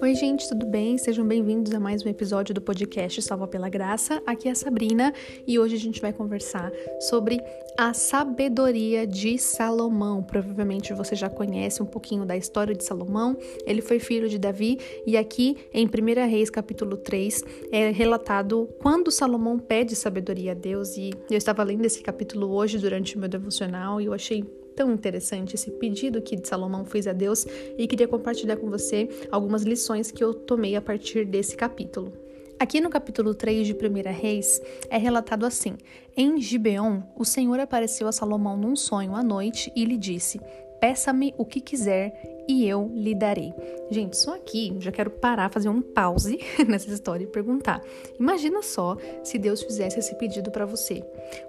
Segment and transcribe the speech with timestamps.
[0.00, 0.96] Oi, gente, tudo bem?
[0.98, 4.22] Sejam bem-vindos a mais um episódio do podcast Salva pela Graça.
[4.24, 5.12] Aqui é a Sabrina
[5.46, 7.40] e hoje a gente vai conversar sobre
[7.76, 10.22] a sabedoria de Salomão.
[10.22, 13.36] Provavelmente você já conhece um pouquinho da história de Salomão.
[13.66, 17.42] Ele foi filho de Davi e aqui em 1 Reis, capítulo 3,
[17.72, 20.96] é relatado quando Salomão pede sabedoria a Deus.
[20.96, 24.44] E eu estava lendo esse capítulo hoje durante o meu devocional e eu achei
[24.74, 27.46] tão interessante esse pedido que Salomão fez a Deus
[27.78, 32.12] e queria compartilhar com você algumas lições que eu tomei a partir desse capítulo.
[32.58, 35.76] Aqui no capítulo 3 de 1 Reis é relatado assim:
[36.16, 40.40] Em Gibeon, o Senhor apareceu a Salomão num sonho à noite e lhe disse:
[40.82, 43.54] Peça-me o que quiser e eu lhe darei.
[43.88, 47.80] Gente, só aqui já quero parar, fazer um pause nessa história e perguntar:
[48.18, 51.04] imagina só se Deus fizesse esse pedido para você.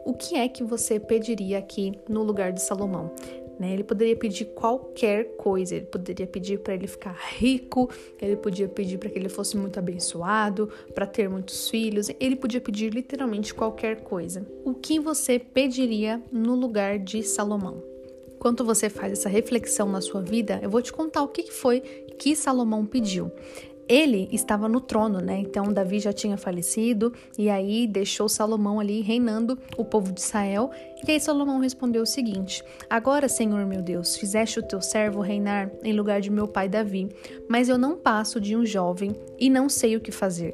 [0.05, 3.11] O que é que você pediria aqui no lugar de Salomão?
[3.59, 3.73] Né?
[3.73, 7.89] Ele poderia pedir qualquer coisa, ele poderia pedir para ele ficar rico,
[8.21, 12.61] ele podia pedir para que ele fosse muito abençoado, para ter muitos filhos, ele podia
[12.61, 14.45] pedir literalmente qualquer coisa.
[14.63, 17.92] O que você pediria no lugar de Salomão?
[18.43, 21.79] Enquanto você faz essa reflexão na sua vida, eu vou te contar o que foi
[22.19, 23.31] que Salomão pediu.
[23.87, 25.37] Ele estava no trono, né?
[25.37, 30.71] Então Davi já tinha falecido e aí deixou Salomão ali reinando o povo de Israel.
[31.07, 35.71] E aí Salomão respondeu o seguinte: Agora, Senhor meu Deus, fizeste o teu servo reinar
[35.81, 37.07] em lugar de meu pai Davi,
[37.47, 40.53] mas eu não passo de um jovem e não sei o que fazer.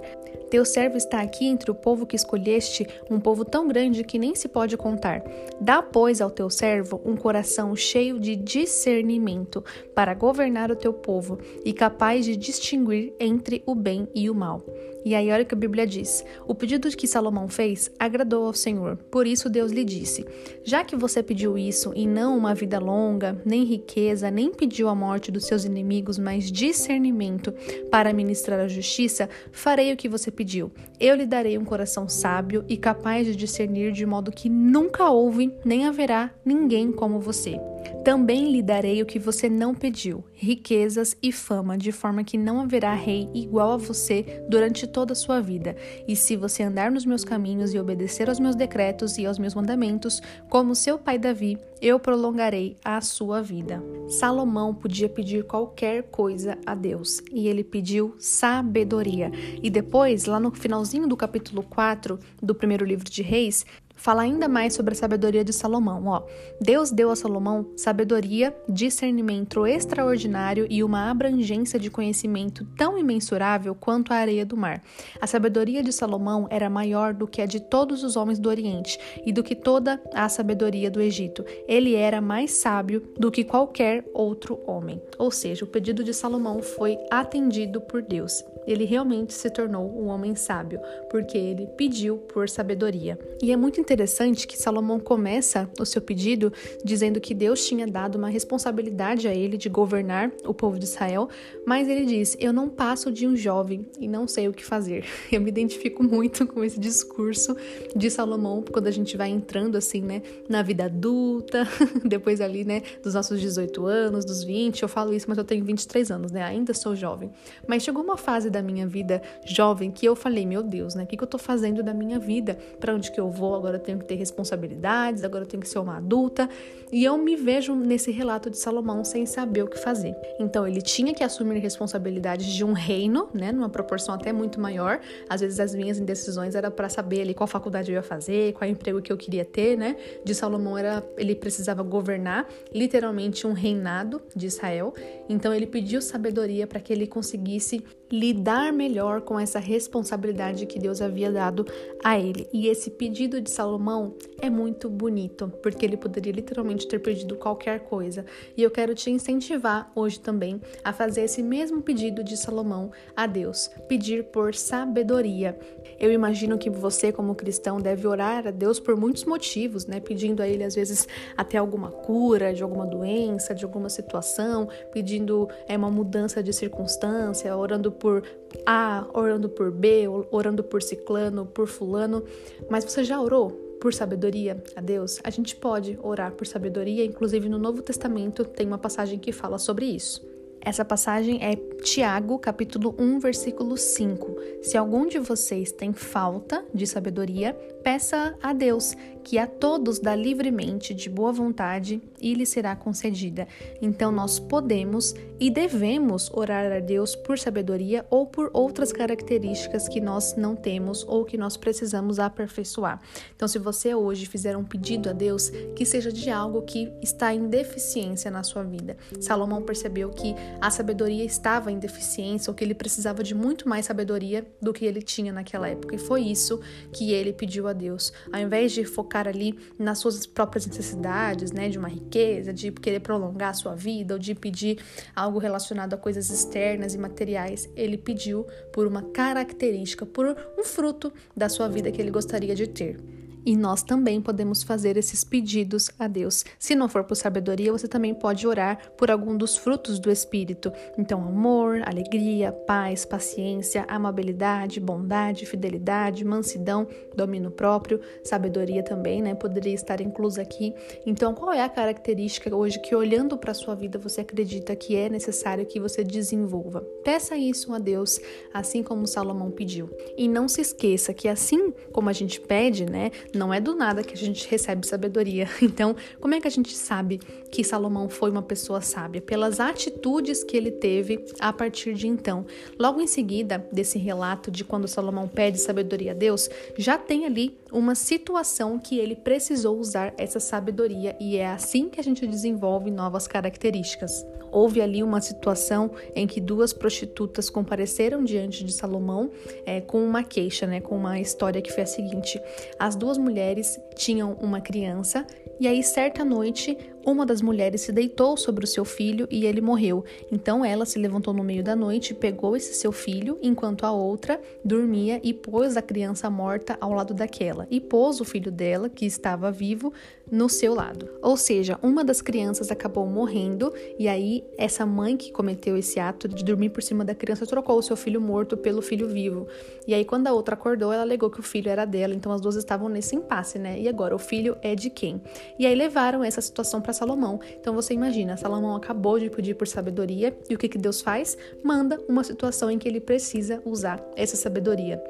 [0.50, 4.33] Teu servo está aqui entre o povo que escolheste, um povo tão grande que nem
[4.33, 5.23] se pode contar.
[5.61, 11.38] Dá, pois, ao teu servo um coração cheio de discernimento para governar o teu povo
[11.64, 14.64] e capaz de distinguir entre o bem e o mal.
[15.05, 18.53] E aí, olha o que a Bíblia diz: o pedido que Salomão fez agradou ao
[18.53, 20.25] Senhor, por isso Deus lhe disse:
[20.64, 24.95] Já que você pediu isso e não uma vida longa, nem riqueza, nem pediu a
[24.95, 27.53] morte dos seus inimigos, mas discernimento
[27.89, 30.72] para ministrar a justiça, farei o que você pediu.
[31.00, 35.53] Eu lhe darei um coração sábio e capaz de discernir de modo que nunca houve
[35.63, 37.59] nem haverá ninguém como você.
[38.03, 42.61] Também lhe darei o que você não pediu, riquezas e fama, de forma que não
[42.61, 45.75] haverá rei igual a você durante toda a sua vida.
[46.07, 49.53] E se você andar nos meus caminhos e obedecer aos meus decretos e aos meus
[49.53, 53.81] mandamentos, como seu pai Davi, eu prolongarei a sua vida.
[54.07, 59.31] Salomão podia pedir qualquer coisa a Deus, e ele pediu sabedoria.
[59.61, 63.66] E depois, lá no finalzinho do capítulo 4 do primeiro livro de Reis,
[64.00, 66.08] fala ainda mais sobre a sabedoria de Salomão.
[66.08, 66.24] Ó,
[66.60, 74.14] Deus deu a Salomão sabedoria, discernimento extraordinário e uma abrangência de conhecimento tão imensurável quanto
[74.14, 74.82] a areia do mar.
[75.20, 78.98] A sabedoria de Salomão era maior do que a de todos os homens do Oriente
[79.26, 81.44] e do que toda a sabedoria do Egito.
[81.68, 85.02] Ele era mais sábio do que qualquer outro homem.
[85.18, 90.08] Ou seja, o pedido de Salomão foi atendido por Deus ele realmente se tornou um
[90.08, 93.18] homem sábio, porque ele pediu por sabedoria.
[93.42, 96.52] E é muito interessante que Salomão começa o seu pedido
[96.84, 101.30] dizendo que Deus tinha dado uma responsabilidade a ele de governar o povo de Israel,
[101.66, 105.06] mas ele diz: Eu não passo de um jovem e não sei o que fazer.
[105.31, 107.56] Eu me identifico muito com esse discurso
[107.96, 111.68] de Salomão quando a gente vai entrando assim, né, na vida adulta,
[112.03, 114.81] depois ali, né, dos nossos 18 anos, dos 20.
[114.81, 116.44] Eu falo isso, mas eu tenho 23 anos, né?
[116.44, 117.31] Ainda sou jovem.
[117.68, 121.04] Mas chegou uma fase da da minha vida jovem que eu falei, meu Deus, né?
[121.04, 122.58] O que, que eu tô fazendo da minha vida?
[122.80, 123.56] Para onde que eu vou?
[123.56, 126.50] Agora eu tenho que ter responsabilidades, agora eu tenho que ser uma adulta.
[126.92, 130.16] E eu me vejo nesse relato de Salomão sem saber o que fazer.
[130.40, 133.52] Então ele tinha que assumir responsabilidades de um reino, né?
[133.52, 135.00] Numa proporção até muito maior.
[135.30, 138.70] Às vezes as minhas indecisões era para saber ali qual faculdade eu ia fazer, qual
[138.70, 139.96] emprego que eu queria ter, né?
[140.24, 144.94] De Salomão era ele precisava governar literalmente um reinado de Israel.
[145.30, 148.38] Então ele pediu sabedoria para que ele conseguisse lidar
[148.72, 151.66] melhor com essa responsabilidade que Deus havia dado
[152.03, 152.47] a ele.
[152.53, 157.81] E esse pedido de Salomão é muito bonito, porque ele poderia literalmente ter pedido qualquer
[157.81, 158.25] coisa.
[158.55, 163.27] E eu quero te incentivar hoje também a fazer esse mesmo pedido de Salomão a
[163.27, 165.57] Deus, pedir por sabedoria.
[166.00, 170.00] Eu imagino que você, como cristão, deve orar a Deus por muitos motivos, né?
[170.00, 175.50] Pedindo a Ele, às vezes, até alguma cura de alguma doença, de alguma situação, pedindo
[175.68, 178.24] é, uma mudança de circunstância, orando por
[178.66, 182.24] A, orando por B, orando por ciclano, por fulano,
[182.70, 185.20] mas você já orou por sabedoria a Deus?
[185.24, 189.58] A gente pode orar por sabedoria, inclusive no Novo Testamento tem uma passagem que fala
[189.58, 190.38] sobre isso.
[190.61, 194.35] Essa passagem é Tiago, capítulo 1, versículo 5.
[194.61, 200.13] Se algum de vocês tem falta de sabedoria, peça a Deus, que a todos dá
[200.13, 203.47] livremente, de boa vontade, e lhe será concedida.
[203.81, 210.01] Então nós podemos e devemos orar a Deus por sabedoria ou por outras características que
[210.01, 213.00] nós não temos ou que nós precisamos aperfeiçoar.
[213.33, 217.33] Então, se você hoje fizer um pedido a Deus, que seja de algo que está
[217.33, 218.97] em deficiência na sua vida.
[219.21, 223.86] Salomão percebeu que a sabedoria estava em deficiência ou que ele precisava de muito mais
[223.86, 225.96] sabedoria do que ele tinha naquela época.
[225.96, 226.60] E foi isso
[226.94, 228.12] que ele pediu a Deus.
[228.31, 233.00] Ao invés de focar ali nas suas próprias necessidades, né, de uma riqueza, de querer
[233.00, 234.80] prolongar a sua vida ou de pedir
[235.16, 241.12] algo relacionado a coisas externas e materiais, ele pediu por uma característica, por um fruto
[241.36, 242.98] da sua vida que ele gostaria de ter.
[243.45, 246.45] E nós também podemos fazer esses pedidos a Deus.
[246.57, 250.71] Se não for por sabedoria, você também pode orar por algum dos frutos do Espírito.
[250.97, 259.33] Então, amor, alegria, paz, paciência, amabilidade, bondade, fidelidade, mansidão, domínio próprio, sabedoria também, né?
[259.36, 260.74] Poderia estar inclusa aqui.
[261.06, 264.95] Então, qual é a característica hoje que, olhando para a sua vida, você acredita que
[264.95, 266.81] é necessário que você desenvolva?
[267.03, 268.19] Peça isso a Deus,
[268.53, 269.89] assim como Salomão pediu.
[270.18, 273.12] E não se esqueça que, assim como a gente pede, né?
[273.34, 275.48] Não é do nada que a gente recebe sabedoria.
[275.70, 277.20] Então, como é que a gente sabe
[277.52, 279.22] que Salomão foi uma pessoa sábia?
[279.22, 282.46] Pelas atitudes que ele teve a partir de então.
[282.78, 287.58] Logo em seguida desse relato de quando Salomão pede sabedoria a Deus, já tem ali
[287.71, 292.89] uma situação que ele precisou usar essa sabedoria e é assim que a gente desenvolve
[292.89, 294.25] novas características.
[294.51, 299.30] Houve ali uma situação em que duas prostitutas compareceram diante de Salomão
[299.66, 302.42] é, com uma queixa, né, com uma história que foi a seguinte:
[302.80, 305.25] as duas mulheres tinham uma criança
[305.60, 309.62] e aí, certa noite, uma das mulheres se deitou sobre o seu filho e ele
[309.62, 310.04] morreu.
[310.31, 314.40] Então ela se levantou no meio da noite, pegou esse seu filho, enquanto a outra
[314.63, 319.06] dormia e pôs a criança morta ao lado daquela, e pôs o filho dela, que
[319.06, 319.94] estava vivo,
[320.31, 321.10] no seu lado.
[321.22, 326.28] Ou seja, uma das crianças acabou morrendo e aí essa mãe que cometeu esse ato
[326.28, 329.48] de dormir por cima da criança trocou o seu filho morto pelo filho vivo.
[329.88, 332.42] E aí quando a outra acordou, ela alegou que o filho era dela, então as
[332.42, 333.80] duas estavam nesse impasse, né?
[333.80, 335.22] E agora o filho é de quem?
[335.58, 337.40] E aí levaram essa situação para Salomão.
[337.60, 341.38] Então você imagina, Salomão acabou de pedir por sabedoria e o que, que Deus faz?
[341.64, 345.02] Manda uma situação em que ele precisa usar essa sabedoria.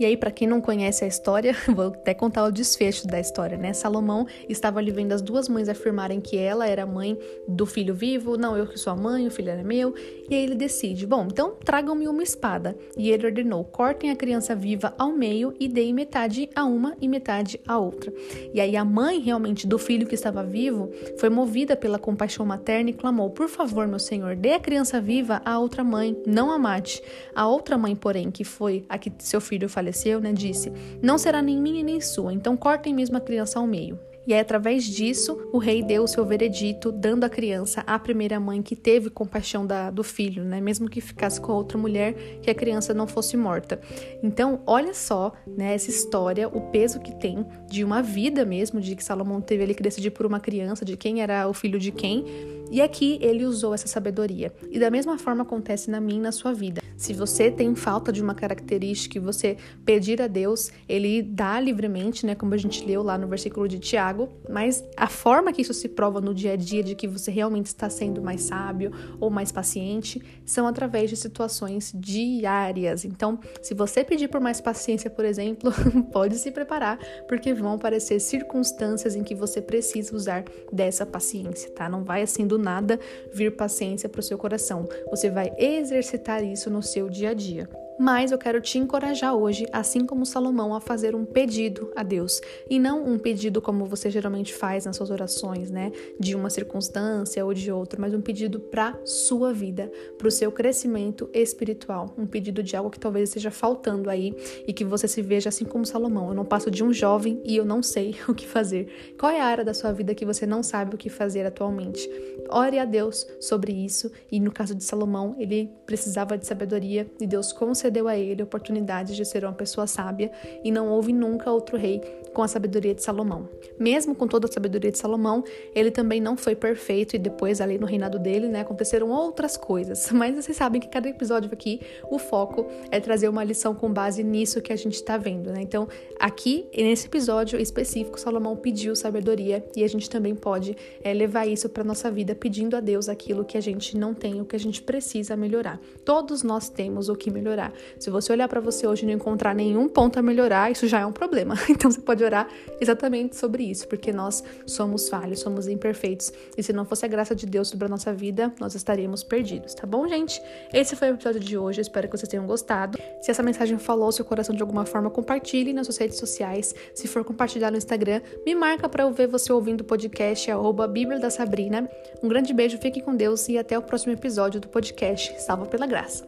[0.00, 3.58] E aí, para quem não conhece a história, vou até contar o desfecho da história,
[3.58, 3.74] né?
[3.74, 8.38] Salomão estava ali vendo as duas mães afirmarem que ela era mãe do filho vivo,
[8.38, 9.94] não, eu que sou a mãe, o filho era meu.
[10.26, 12.74] E aí ele decide: bom, então tragam-me uma espada.
[12.96, 17.06] E ele ordenou: cortem a criança viva ao meio e deem metade a uma e
[17.06, 18.10] metade a outra.
[18.54, 20.88] E aí a mãe realmente do filho que estava vivo
[21.18, 25.42] foi movida pela compaixão materna e clamou: por favor, meu senhor, dê a criança viva
[25.44, 27.02] à outra mãe, não a mate.
[27.34, 29.89] A outra mãe, porém, que foi a que seu filho faleceu,
[30.20, 30.72] né, disse:
[31.02, 33.98] Não será nem minha nem sua, então cortem mesmo a criança ao meio.
[34.26, 38.38] E aí, através disso, o rei deu o seu veredito, dando a criança à primeira
[38.38, 40.60] mãe que teve compaixão da, do filho, né?
[40.60, 43.80] Mesmo que ficasse com outra mulher, que a criança não fosse morta.
[44.22, 48.94] Então, olha só, né, essa história, o peso que tem de uma vida mesmo, de
[48.94, 51.90] que Salomão teve ali que decidir por uma criança, de quem era o filho de
[51.90, 52.24] quem.
[52.70, 54.52] E aqui ele usou essa sabedoria.
[54.70, 56.80] E da mesma forma acontece na minha e na sua vida.
[56.96, 59.56] Se você tem falta de uma característica e você
[59.86, 63.78] pedir a Deus, ele dá livremente, né, como a gente leu lá no versículo de
[63.78, 64.09] Tiago,
[64.48, 67.66] mas a forma que isso se prova no dia a dia de que você realmente
[67.66, 73.04] está sendo mais sábio ou mais paciente são através de situações diárias.
[73.04, 75.72] Então, se você pedir por mais paciência, por exemplo,
[76.12, 76.98] pode se preparar,
[77.28, 81.88] porque vão aparecer circunstâncias em que você precisa usar dessa paciência, tá?
[81.88, 82.98] Não vai assim do nada
[83.32, 84.88] vir paciência para o seu coração.
[85.10, 87.68] Você vai exercitar isso no seu dia a dia.
[88.00, 92.40] Mas eu quero te encorajar hoje, assim como Salomão, a fazer um pedido a Deus.
[92.70, 95.92] E não um pedido como você geralmente faz nas suas orações, né?
[96.18, 100.50] De uma circunstância ou de outra, mas um pedido para sua vida, para o seu
[100.50, 102.14] crescimento espiritual.
[102.16, 104.34] Um pedido de algo que talvez esteja faltando aí
[104.66, 106.28] e que você se veja assim como Salomão.
[106.28, 109.14] Eu não passo de um jovem e eu não sei o que fazer.
[109.18, 112.10] Qual é a área da sua vida que você não sabe o que fazer atualmente?
[112.48, 114.10] Ore a Deus sobre isso.
[114.32, 118.42] E no caso de Salomão, ele precisava de sabedoria e Deus concedeu concedeu a ele
[118.42, 120.30] oportunidades de ser uma pessoa sábia
[120.62, 122.00] e não houve nunca outro rei
[122.32, 123.48] com a sabedoria de Salomão.
[123.78, 125.42] Mesmo com toda a sabedoria de Salomão,
[125.74, 130.10] ele também não foi perfeito e depois ali no reinado dele, né, aconteceram outras coisas.
[130.12, 134.22] Mas vocês sabem que cada episódio aqui, o foco é trazer uma lição com base
[134.22, 135.60] nisso que a gente está vendo, né?
[135.60, 141.46] Então, aqui nesse episódio específico, Salomão pediu sabedoria e a gente também pode é, levar
[141.46, 144.54] isso para nossa vida pedindo a Deus aquilo que a gente não tem, o que
[144.54, 145.80] a gente precisa melhorar.
[146.04, 147.72] Todos nós temos o que melhorar.
[147.98, 151.00] Se você olhar para você hoje e não encontrar nenhum ponto a melhorar, isso já
[151.00, 151.54] é um problema.
[151.80, 152.46] Então você pode orar
[152.78, 156.30] exatamente sobre isso, porque nós somos falhos, somos imperfeitos.
[156.58, 159.72] E se não fosse a graça de Deus sobre a nossa vida, nós estaríamos perdidos,
[159.72, 160.42] tá bom, gente?
[160.74, 162.98] Esse foi o episódio de hoje, espero que vocês tenham gostado.
[163.22, 166.74] Se essa mensagem falou seu coração de alguma forma, compartilhe nas suas redes sociais.
[166.94, 170.86] Se for compartilhar no Instagram, me marca para eu ver você ouvindo o podcast, arroba
[170.86, 171.88] Bíblia da Sabrina.
[172.22, 175.86] Um grande beijo, fique com Deus e até o próximo episódio do podcast Salva pela
[175.86, 176.26] Graça.